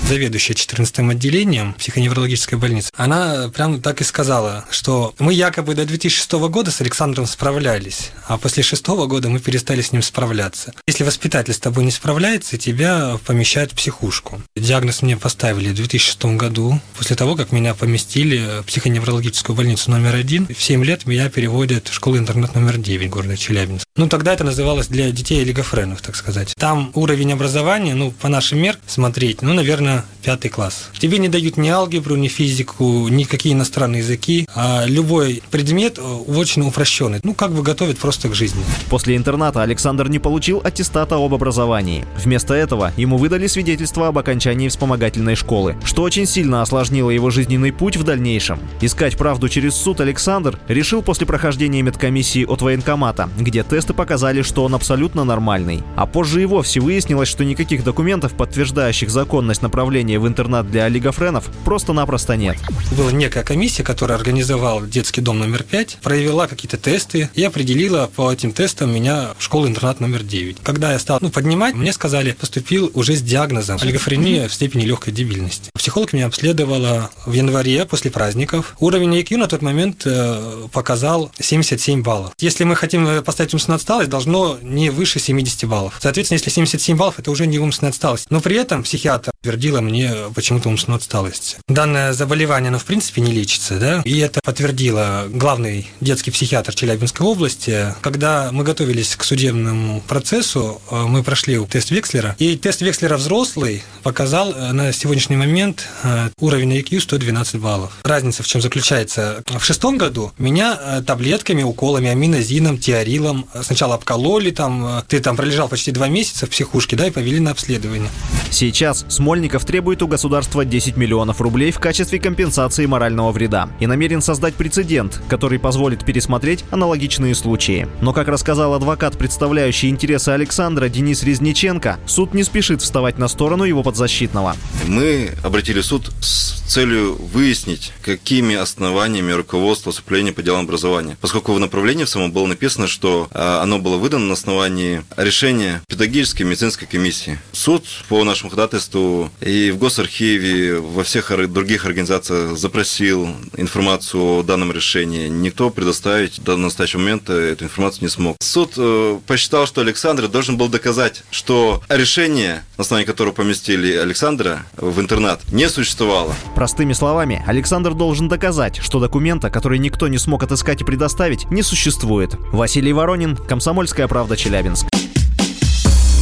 заведующая 0.08 0.54
14-м 0.54 1.10
отделением 1.10 1.74
психоневрологической 1.74 2.58
больницы, 2.58 2.90
она 2.96 3.48
прям 3.48 3.80
так 3.80 4.00
и 4.00 4.04
сказала, 4.04 4.64
что 4.70 5.14
мы 5.18 5.32
якобы 5.32 5.74
до 5.74 5.84
2006 5.84 6.32
года 6.32 6.70
с 6.70 6.80
Александром 6.80 7.26
справлялись, 7.26 8.10
а 8.26 8.38
после 8.38 8.62
шестого 8.62 9.06
года 9.06 9.28
мы 9.28 9.40
перестали 9.40 9.82
с 9.82 9.92
ним 9.92 10.02
справляться. 10.02 10.72
Если 10.86 11.04
воспитатель 11.04 11.54
с 11.54 11.58
тобой 11.58 11.84
не 11.84 11.90
справляется, 11.90 12.58
тебя 12.58 13.18
помещают 13.24 13.72
в 13.72 13.76
психушку. 13.76 14.42
Диагноз 14.56 15.02
мне 15.02 15.16
поставили 15.16 15.70
в 15.70 15.74
2006 15.74 16.24
году, 16.36 16.80
после 16.96 17.16
того, 17.16 17.36
как 17.36 17.52
меня 17.52 17.74
поместили 17.74 18.60
в 18.62 18.66
психоневрологическую 18.66 19.56
больницу 19.56 19.90
номер 19.90 20.14
один. 20.14 20.46
В 20.46 20.62
7 20.62 20.84
лет 20.84 21.06
меня 21.06 21.28
переводят 21.28 21.88
в 21.88 21.94
школу-интернат 21.94 22.54
номер 22.54 22.78
9 22.78 23.10
города 23.10 23.36
Челябинск. 23.36 23.84
Ну, 23.96 24.08
тогда 24.08 24.34
это 24.34 24.44
называлось 24.44 24.88
для 24.88 25.10
детей 25.10 25.42
олигофренов, 25.42 26.02
так 26.02 26.16
сказать. 26.16 26.54
Там 26.58 26.90
уровень 26.94 27.32
образования, 27.32 27.94
ну, 27.94 28.10
по 28.10 28.28
нашим 28.28 28.58
меркам 28.58 28.82
смотреть, 28.86 29.42
ну, 29.42 29.54
наверное, 29.54 29.85
пятый 30.22 30.48
класс. 30.48 30.90
Тебе 30.98 31.18
не 31.18 31.28
дают 31.28 31.56
ни 31.56 31.68
алгебру, 31.68 32.16
ни 32.16 32.28
физику, 32.28 33.08
никакие 33.08 33.54
иностранные 33.54 34.00
языки, 34.00 34.48
а 34.54 34.84
любой 34.86 35.42
предмет 35.50 35.98
очень 35.98 36.62
упрощенный. 36.62 37.20
Ну, 37.22 37.34
как 37.34 37.52
бы 37.52 37.62
готовят 37.62 37.98
просто 37.98 38.28
к 38.28 38.34
жизни. 38.34 38.62
После 38.90 39.16
интерната 39.16 39.62
Александр 39.62 40.08
не 40.08 40.18
получил 40.18 40.60
аттестата 40.64 41.16
об 41.16 41.32
образовании. 41.32 42.04
Вместо 42.16 42.54
этого 42.54 42.92
ему 42.96 43.16
выдали 43.18 43.46
свидетельство 43.46 44.08
об 44.08 44.18
окончании 44.18 44.68
вспомогательной 44.68 45.36
школы, 45.36 45.76
что 45.84 46.02
очень 46.02 46.26
сильно 46.26 46.62
осложнило 46.62 47.10
его 47.10 47.30
жизненный 47.30 47.72
путь 47.72 47.96
в 47.96 48.02
дальнейшем. 48.02 48.58
Искать 48.80 49.16
правду 49.16 49.48
через 49.48 49.74
суд 49.74 50.00
Александр 50.00 50.58
решил 50.68 51.02
после 51.02 51.26
прохождения 51.26 51.82
медкомиссии 51.82 52.44
от 52.44 52.62
военкомата, 52.62 53.28
где 53.38 53.62
тесты 53.62 53.94
показали, 53.94 54.42
что 54.42 54.64
он 54.64 54.74
абсолютно 54.74 55.24
нормальный. 55.24 55.82
А 55.94 56.06
позже 56.06 56.42
и 56.42 56.46
вовсе 56.46 56.80
выяснилось, 56.80 57.28
что 57.28 57.44
никаких 57.44 57.84
документов, 57.84 58.32
подтверждающих 58.34 59.10
законность 59.10 59.62
направления 59.76 60.18
в 60.18 60.26
интернат 60.26 60.70
для 60.70 60.84
олигофренов, 60.84 61.50
просто-напросто 61.66 62.34
нет. 62.34 62.56
Была 62.96 63.12
некая 63.12 63.44
комиссия, 63.44 63.82
которая 63.82 64.16
организовал 64.16 64.86
детский 64.86 65.20
дом 65.20 65.38
номер 65.38 65.64
5, 65.64 65.98
провела 66.02 66.46
какие-то 66.46 66.78
тесты 66.78 67.28
и 67.34 67.44
определила 67.44 68.10
по 68.16 68.32
этим 68.32 68.52
тестам 68.52 68.94
меня 68.94 69.34
в 69.38 69.42
школу-интернат 69.42 70.00
номер 70.00 70.22
9. 70.22 70.60
Когда 70.62 70.92
я 70.92 70.98
стал 70.98 71.18
ну, 71.20 71.28
поднимать, 71.28 71.74
мне 71.74 71.92
сказали, 71.92 72.32
поступил 72.32 72.90
уже 72.94 73.16
с 73.16 73.20
диагнозом 73.20 73.78
олигофрения 73.82 74.48
в 74.48 74.54
степени 74.54 74.84
легкой 74.84 75.12
дебильности. 75.12 75.70
Психолог 75.74 76.14
меня 76.14 76.24
обследовала 76.24 77.10
в 77.26 77.34
январе 77.34 77.84
после 77.84 78.10
праздников. 78.10 78.76
Уровень 78.80 79.14
IQ 79.14 79.36
на 79.36 79.46
тот 79.46 79.60
момент 79.60 80.06
э, 80.06 80.68
показал 80.72 81.30
77 81.38 82.02
баллов. 82.02 82.32
Если 82.38 82.64
мы 82.64 82.76
хотим 82.76 83.22
поставить 83.22 83.52
умственную 83.52 83.76
отсталость, 83.76 84.08
должно 84.08 84.56
не 84.62 84.88
выше 84.88 85.20
70 85.20 85.68
баллов. 85.68 85.98
Соответственно, 86.00 86.36
если 86.36 86.48
77 86.48 86.96
баллов, 86.96 87.18
это 87.18 87.30
уже 87.30 87.46
не 87.46 87.58
умственная 87.58 87.90
отсталость. 87.90 88.30
Но 88.30 88.40
при 88.40 88.56
этом 88.56 88.82
психиатр 88.82 89.32
твердила 89.46 89.80
мне 89.80 90.12
почему-то 90.34 90.68
умственную 90.68 90.96
отсталость. 90.96 91.58
Данное 91.68 92.12
заболевание, 92.12 92.70
оно 92.70 92.80
в 92.80 92.84
принципе 92.84 93.20
не 93.20 93.30
лечится, 93.30 93.78
да, 93.78 94.02
и 94.04 94.18
это 94.18 94.40
подтвердила 94.42 95.26
главный 95.28 95.88
детский 96.00 96.32
психиатр 96.32 96.74
Челябинской 96.74 97.24
области. 97.24 97.94
Когда 98.00 98.50
мы 98.50 98.64
готовились 98.64 99.14
к 99.14 99.22
судебному 99.22 100.00
процессу, 100.00 100.82
э, 100.90 101.04
мы 101.06 101.22
прошли 101.22 101.64
тест 101.66 101.92
Векслера, 101.92 102.34
и 102.40 102.56
тест 102.56 102.80
Векслера 102.80 103.16
взрослый 103.16 103.84
показал 104.02 104.52
э, 104.52 104.72
на 104.72 104.92
сегодняшний 104.92 105.36
момент 105.36 105.86
э, 106.02 106.30
уровень 106.40 106.76
IQ 106.78 107.00
112 107.00 107.60
баллов. 107.60 107.92
Разница 108.02 108.42
в 108.42 108.48
чем 108.48 108.60
заключается? 108.60 109.44
В 109.46 109.64
шестом 109.64 109.96
году 109.96 110.32
меня 110.38 111.02
таблетками, 111.06 111.62
уколами, 111.62 112.08
аминозином, 112.08 112.78
теорилом 112.78 113.46
сначала 113.62 113.94
обкололи, 113.94 114.50
там, 114.50 115.04
ты 115.06 115.20
там 115.20 115.36
пролежал 115.36 115.68
почти 115.68 115.92
два 115.92 116.08
месяца 116.08 116.46
в 116.46 116.50
психушке, 116.50 116.96
да, 116.96 117.06
и 117.06 117.10
повели 117.12 117.38
на 117.38 117.52
обследование. 117.52 118.10
Сейчас 118.50 119.04
Смольников 119.36 119.66
требует 119.66 120.02
у 120.02 120.08
государства 120.08 120.64
10 120.64 120.96
миллионов 120.96 121.42
рублей 121.42 121.70
в 121.70 121.78
качестве 121.78 122.18
компенсации 122.18 122.86
морального 122.86 123.32
вреда 123.32 123.68
и 123.80 123.86
намерен 123.86 124.22
создать 124.22 124.54
прецедент, 124.54 125.20
который 125.28 125.58
позволит 125.58 126.06
пересмотреть 126.06 126.64
аналогичные 126.70 127.34
случаи. 127.34 127.86
Но, 128.00 128.14
как 128.14 128.28
рассказал 128.28 128.72
адвокат, 128.72 129.18
представляющий 129.18 129.90
интересы 129.90 130.30
Александра 130.30 130.88
Денис 130.88 131.22
Резниченко, 131.22 131.98
суд 132.06 132.32
не 132.32 132.44
спешит 132.44 132.80
вставать 132.80 133.18
на 133.18 133.28
сторону 133.28 133.64
его 133.64 133.82
подзащитного. 133.82 134.56
Мы 134.86 135.32
обратили 135.44 135.82
суд 135.82 136.10
с 136.22 136.56
целью 136.66 137.14
выяснить, 137.14 137.92
какими 138.02 138.54
основаниями 138.54 139.32
руководство 139.32 139.90
выступления 139.90 140.32
по 140.32 140.42
делам 140.42 140.64
образования. 140.64 141.16
Поскольку 141.20 141.52
в 141.52 141.60
направлении 141.60 142.04
в 142.04 142.08
самом 142.08 142.32
было 142.32 142.46
написано, 142.46 142.86
что 142.86 143.28
а, 143.30 143.62
оно 143.62 143.78
было 143.78 143.96
выдано 143.96 144.26
на 144.26 144.32
основании 144.32 145.04
решения 145.16 145.82
педагогической 145.88 146.44
медицинской 146.44 146.88
комиссии. 146.88 147.38
Суд 147.52 147.84
по 148.08 148.22
нашему 148.24 148.50
ходатайству 148.50 149.25
и 149.40 149.70
в 149.70 149.78
Госархиве, 149.78 150.78
во 150.78 151.04
всех 151.04 151.32
других 151.52 151.86
организациях 151.86 152.56
запросил 152.56 153.28
информацию 153.56 154.22
о 154.22 154.42
данном 154.42 154.72
решении. 154.72 155.28
Никто 155.28 155.70
предоставить 155.70 156.42
до 156.42 156.56
настоящего 156.56 157.00
момента 157.00 157.32
эту 157.32 157.64
информацию 157.64 158.04
не 158.04 158.08
смог. 158.08 158.36
Суд 158.40 158.74
э, 158.76 159.18
посчитал, 159.26 159.66
что 159.66 159.80
Александр 159.80 160.28
должен 160.28 160.56
был 160.56 160.68
доказать, 160.68 161.24
что 161.30 161.82
решение, 161.88 162.64
на 162.76 162.82
основании 162.82 163.06
которого 163.06 163.32
поместили 163.32 163.94
Александра 163.94 164.66
в 164.76 165.00
интернат, 165.00 165.40
не 165.50 165.68
существовало. 165.68 166.34
Простыми 166.54 166.92
словами, 166.92 167.42
Александр 167.46 167.94
должен 167.94 168.28
доказать, 168.28 168.78
что 168.78 169.00
документа, 169.00 169.50
который 169.50 169.78
никто 169.78 170.08
не 170.08 170.18
смог 170.18 170.42
отыскать 170.42 170.80
и 170.82 170.84
предоставить, 170.84 171.50
не 171.50 171.62
существует. 171.62 172.34
Василий 172.52 172.92
Воронин, 172.92 173.36
Комсомольская 173.36 174.08
правда, 174.08 174.36
Челябинск. 174.36 174.86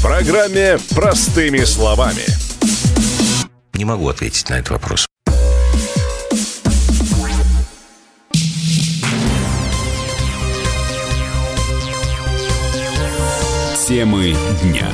в 0.00 0.02
программе 0.02 0.78
«Простыми 0.94 1.62
словами». 1.64 2.24
Не 3.74 3.84
могу 3.84 4.08
ответить 4.08 4.48
на 4.48 4.54
этот 4.54 4.70
вопрос. 4.70 5.06
Темы 13.86 14.34
дня 14.62 14.88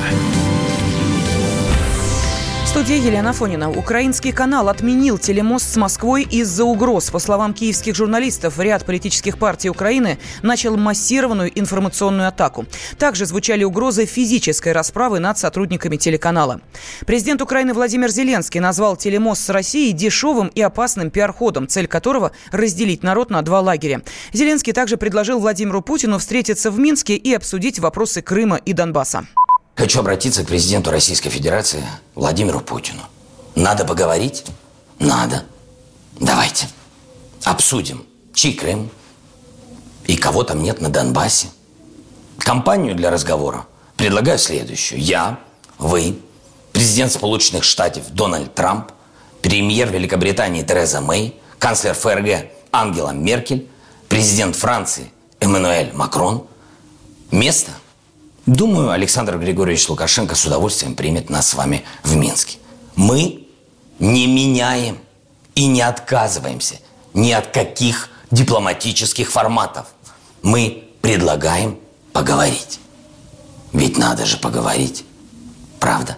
студии 2.77 3.07
Елена 3.07 3.33
Фонина. 3.33 3.71
Украинский 3.71 4.31
канал 4.31 4.69
отменил 4.69 5.17
телемост 5.17 5.73
с 5.73 5.77
Москвой 5.77 6.21
из-за 6.21 6.63
угроз. 6.63 7.09
По 7.09 7.17
словам 7.17 7.55
киевских 7.55 7.95
журналистов, 7.95 8.59
ряд 8.59 8.85
политических 8.85 9.39
партий 9.39 9.71
Украины 9.71 10.19
начал 10.43 10.77
массированную 10.77 11.51
информационную 11.59 12.27
атаку. 12.27 12.67
Также 12.99 13.25
звучали 13.25 13.63
угрозы 13.63 14.05
физической 14.05 14.73
расправы 14.73 15.17
над 15.17 15.39
сотрудниками 15.39 15.97
телеканала. 15.97 16.61
Президент 17.07 17.41
Украины 17.41 17.73
Владимир 17.73 18.09
Зеленский 18.09 18.59
назвал 18.59 18.95
телемост 18.95 19.43
с 19.43 19.49
Россией 19.49 19.91
дешевым 19.91 20.49
и 20.49 20.61
опасным 20.61 21.09
пиар-ходом, 21.09 21.67
цель 21.67 21.87
которого– 21.87 22.31
разделить 22.51 23.01
народ 23.01 23.31
на 23.31 23.41
два 23.41 23.59
лагеря. 23.59 24.03
Зеленский 24.33 24.73
также 24.73 24.97
предложил 24.97 25.39
Владимиру 25.39 25.81
Путину 25.81 26.19
встретиться 26.19 26.69
в 26.69 26.77
Минске 26.77 27.15
и 27.15 27.33
обсудить 27.33 27.79
вопросы 27.79 28.21
Крыма 28.21 28.57
и 28.57 28.73
Донбасса. 28.73 29.25
Хочу 29.77 29.99
обратиться 29.99 30.43
к 30.43 30.47
президенту 30.47 30.89
Российской 30.89 31.29
Федерации 31.29 31.83
Владимиру 32.15 32.61
Путину. 32.61 33.03
Надо 33.53 33.85
поговорить? 33.85 34.43
Надо. 34.97 35.45
Давайте. 36.19 36.67
Обсудим, 37.43 38.03
чей 38.33 38.55
Крым 38.55 38.89
и 40.07 40.17
кого 40.17 40.43
там 40.43 40.63
нет 40.63 40.81
на 40.81 40.89
Донбассе. 40.89 41.49
Компанию 42.39 42.95
для 42.95 43.11
разговора 43.11 43.67
предлагаю 43.97 44.39
следующую. 44.39 44.99
Я, 44.99 45.39
вы, 45.77 46.17
президент 46.73 47.11
Сполученных 47.11 47.63
Штатов 47.63 48.11
Дональд 48.11 48.55
Трамп, 48.55 48.91
премьер 49.43 49.91
Великобритании 49.91 50.63
Тереза 50.63 51.01
Мэй, 51.01 51.39
канцлер 51.59 51.93
ФРГ 51.93 52.49
Ангела 52.71 53.11
Меркель, 53.11 53.69
президент 54.09 54.55
Франции 54.55 55.11
Эммануэль 55.39 55.91
Макрон. 55.93 56.47
Место? 57.29 57.71
Думаю, 58.47 58.91
Александр 58.91 59.37
Григорьевич 59.37 59.89
Лукашенко 59.89 60.33
с 60.33 60.45
удовольствием 60.45 60.95
примет 60.95 61.29
нас 61.29 61.49
с 61.49 61.53
вами 61.53 61.83
в 62.03 62.15
Минске. 62.15 62.59
Мы 62.95 63.45
не 63.99 64.25
меняем 64.25 64.99
и 65.53 65.67
не 65.67 65.81
отказываемся 65.81 66.75
ни 67.13 67.31
от 67.31 67.47
каких 67.47 68.09
дипломатических 68.31 69.29
форматов. 69.29 69.87
Мы 70.43 70.85
предлагаем 71.01 71.77
поговорить. 72.13 72.79
Ведь 73.73 73.97
надо 73.97 74.25
же 74.25 74.37
поговорить. 74.37 75.03
Правда? 75.81 76.17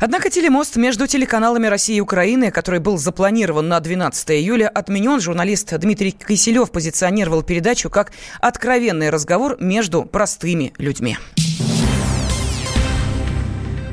Однако 0.00 0.30
телемост 0.30 0.76
между 0.76 1.06
телеканалами 1.06 1.66
России 1.66 1.96
и 1.96 2.00
Украины, 2.00 2.50
который 2.50 2.80
был 2.80 2.96
запланирован 2.96 3.68
на 3.68 3.80
12 3.80 4.30
июля, 4.30 4.68
отменен. 4.68 5.20
Журналист 5.20 5.76
Дмитрий 5.78 6.12
Киселев 6.12 6.70
позиционировал 6.70 7.42
передачу 7.42 7.90
как 7.90 8.12
откровенный 8.40 9.10
разговор 9.10 9.58
между 9.60 10.04
простыми 10.04 10.72
людьми. 10.78 11.18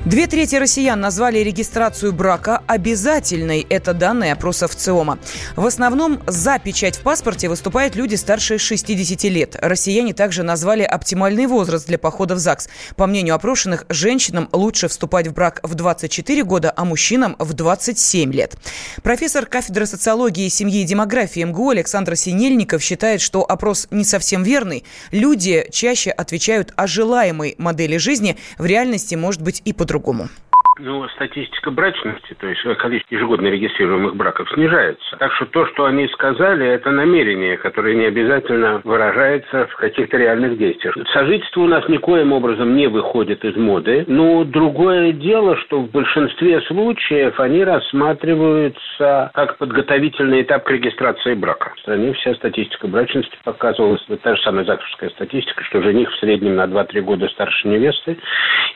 Две 0.07 0.25
трети 0.25 0.55
россиян 0.55 0.97
назвали 1.01 1.39
регистрацию 1.39 2.13
брака 2.13 2.63
обязательной. 2.65 3.67
Это 3.69 3.93
данные 3.93 4.31
опроса 4.31 4.69
в 4.69 4.73
ЦИОМа. 4.73 5.19
В 5.57 5.65
основном 5.65 6.23
за 6.27 6.59
печать 6.59 6.95
в 6.95 7.01
паспорте 7.01 7.49
выступают 7.49 7.97
люди 7.97 8.15
старше 8.15 8.57
60 8.57 9.23
лет. 9.25 9.57
Россияне 9.61 10.13
также 10.13 10.43
назвали 10.43 10.83
оптимальный 10.83 11.45
возраст 11.45 11.87
для 11.87 11.97
похода 11.97 12.35
в 12.35 12.39
ЗАГС. 12.39 12.69
По 12.95 13.05
мнению 13.05 13.35
опрошенных, 13.35 13.85
женщинам 13.89 14.47
лучше 14.53 14.87
вступать 14.87 15.27
в 15.27 15.33
брак 15.33 15.59
в 15.61 15.75
24 15.75 16.41
года, 16.45 16.71
а 16.73 16.85
мужчинам 16.85 17.35
в 17.37 17.51
27 17.51 18.31
лет. 18.31 18.55
Профессор 19.03 19.45
кафедры 19.45 19.85
социологии, 19.85 20.47
семьи 20.47 20.83
и 20.83 20.85
демографии 20.85 21.43
МГУ 21.43 21.71
Александр 21.71 22.15
Синельников 22.15 22.81
считает, 22.81 23.19
что 23.19 23.41
опрос 23.41 23.89
не 23.91 24.05
совсем 24.05 24.43
верный. 24.43 24.85
Люди 25.11 25.67
чаще 25.69 26.11
отвечают 26.11 26.71
о 26.77 26.87
желаемой 26.87 27.55
модели 27.57 27.97
жизни. 27.97 28.37
В 28.57 28.65
реальности 28.65 29.15
может 29.15 29.41
быть 29.41 29.61
и 29.65 29.73
по-другому 29.73 29.96
по-другому? 29.99 30.29
Ну, 30.79 31.07
статистика 31.09 31.71
брачности, 31.71 32.35
то 32.39 32.47
есть 32.47 32.61
количество 32.77 33.15
ежегодно 33.15 33.47
регистрируемых 33.47 34.15
браков 34.15 34.47
снижается. 34.51 35.17
Так 35.17 35.33
что 35.33 35.45
то, 35.47 35.65
что 35.67 35.85
они 35.85 36.07
сказали, 36.09 36.67
это 36.67 36.91
намерение, 36.91 37.57
которое 37.57 37.95
не 37.95 38.05
обязательно 38.05 38.81
выражается 38.83 39.67
в 39.67 39.75
каких-то 39.75 40.17
реальных 40.17 40.57
действиях. 40.57 40.95
Сожительство 41.13 41.61
у 41.61 41.67
нас 41.67 41.87
никоим 41.87 42.31
образом 42.31 42.75
не 42.75 42.87
выходит 42.87 43.43
из 43.43 43.55
моды. 43.55 44.05
Но 44.07 44.43
другое 44.43 45.13
дело, 45.13 45.57
что 45.57 45.81
в 45.81 45.89
большинстве 45.89 46.61
случаев 46.61 47.39
они 47.39 47.63
рассматриваются 47.63 49.31
как 49.33 49.57
подготовительный 49.57 50.43
этап 50.43 50.63
к 50.63 50.71
регистрации 50.71 51.33
брака. 51.33 51.73
В 51.75 51.79
стране 51.79 52.13
вся 52.13 52.35
статистика 52.35 52.87
брачности 52.87 53.35
показывалась, 53.43 54.03
та 54.21 54.35
же 54.35 54.41
самая 54.43 54.65
ЗАГСовская 54.65 55.09
статистика, 55.11 55.63
что 55.63 55.81
жених 55.81 56.11
в 56.11 56.19
среднем 56.19 56.55
на 56.55 56.65
2-3 56.65 57.01
года 57.01 57.27
старше 57.29 57.67
невесты. 57.67 58.17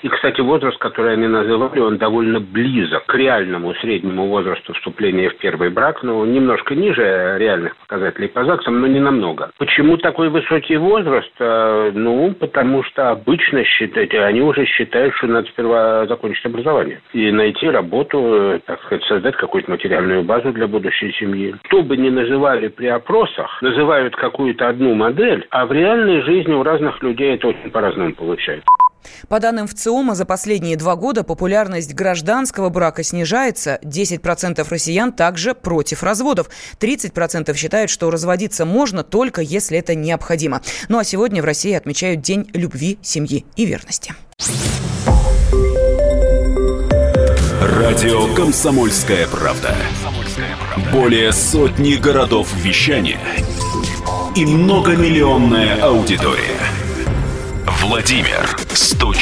И, 0.02 0.10
кстати, 0.10 0.42
возраст, 0.42 0.78
который 0.80 1.14
они 1.14 1.28
называли, 1.28 1.91
он 1.92 1.98
довольно 1.98 2.40
близок 2.40 3.06
к 3.06 3.16
реальному 3.16 3.74
среднему 3.76 4.28
возрасту 4.28 4.74
вступления 4.74 5.30
в 5.30 5.38
первый 5.38 5.70
брак, 5.70 6.04
но 6.04 6.26
немножко 6.26 6.74
ниже 6.76 7.36
реальных 7.38 7.76
показателей 7.78 8.28
по 8.28 8.46
ЗАГСам, 8.46 8.80
но 8.80 8.88
не 8.88 9.00
намного. 9.00 9.52
Почему 9.58 9.98
такой 9.98 10.30
высокий 10.30 10.78
возраст? 10.78 11.32
Э, 11.40 11.92
ну, 11.94 12.34
потому 12.40 12.84
что 12.84 13.12
обычно 13.12 13.64
считают, 13.66 14.14
они 14.14 14.42
уже 14.42 14.66
считают, 14.66 15.14
что 15.16 15.28
надо 15.28 15.48
сперва 15.50 16.06
закончить 16.08 16.46
образование 16.46 17.02
и 17.14 17.32
найти 17.32 17.70
работу, 17.70 18.20
э, 18.56 18.60
так 18.66 18.82
сказать, 18.84 19.04
создать 19.06 19.36
какую-то 19.36 19.72
материальную 19.72 20.24
базу 20.24 20.52
для 20.54 20.68
будущей 20.68 21.12
семьи. 21.14 21.56
Что 21.68 21.82
бы 21.82 21.98
ни 21.98 22.10
называли 22.10 22.70
при 22.70 22.88
опросах, 22.88 23.62
называют 23.62 24.16
какую-то 24.16 24.70
одну 24.70 24.96
модель, 24.96 25.46
а 25.50 25.66
в 25.66 25.72
реальной 25.72 26.22
жизни 26.22 26.54
у 26.54 26.64
разных 26.64 27.02
людей 27.04 27.36
это 27.36 27.50
очень 27.50 27.72
по-разному 27.72 28.14
получается. 28.14 28.66
По 29.28 29.40
данным 29.40 29.68
ВЦИОМа, 29.68 30.16
за 30.16 30.26
последние 30.26 30.78
два 30.78 30.96
года 30.96 31.24
популярность 31.24 31.94
гражданского 31.94 32.70
брака 32.70 33.04
снижается. 33.04 33.80
10% 33.84 34.66
россиян 34.70 35.12
также 35.12 35.54
против 35.56 36.04
разводов. 36.04 36.50
30% 36.80 37.56
считают, 37.56 37.90
что 37.92 38.10
разводиться 38.10 38.66
можно 38.66 39.04
только 39.04 39.42
если 39.42 39.78
это 39.78 39.96
необходимо. 39.96 40.62
Ну 40.90 41.00
а 41.00 41.04
сегодня 41.04 41.42
в 41.42 41.46
России 41.46 41.74
отмечают 41.74 42.22
День 42.22 42.50
любви, 42.54 43.00
семьи 43.02 43.46
и 43.56 43.66
верности. 43.66 44.14
Радио 47.62 48.34
«Комсомольская 48.36 49.28
правда». 49.28 49.76
Более 50.92 51.32
сотни 51.34 51.96
городов 51.96 52.54
вещания 52.56 53.20
и 54.36 54.46
многомиллионная 54.46 55.82
аудитория. 55.82 56.60
Владимир 57.82 58.58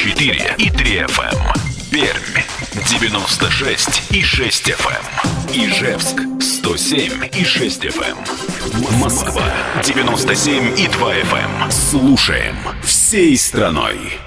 104 0.00 0.54
и 0.56 0.70
3 0.70 0.96
FM. 1.02 1.34
Эм. 1.34 1.90
Пермь 1.90 2.42
96 2.88 4.02
и 4.12 4.22
6 4.22 4.70
FM. 4.70 5.04
Эм. 5.52 5.68
Ижевск 5.68 6.22
107 6.40 7.28
и 7.38 7.44
6 7.44 7.84
FM. 7.84 8.16
Эм. 8.16 8.98
Москва 8.98 9.44
97 9.84 10.78
и 10.78 10.88
2 10.88 11.14
FM. 11.16 11.70
Слушаем 11.70 12.56
всей 12.82 13.36
страной. 13.36 14.18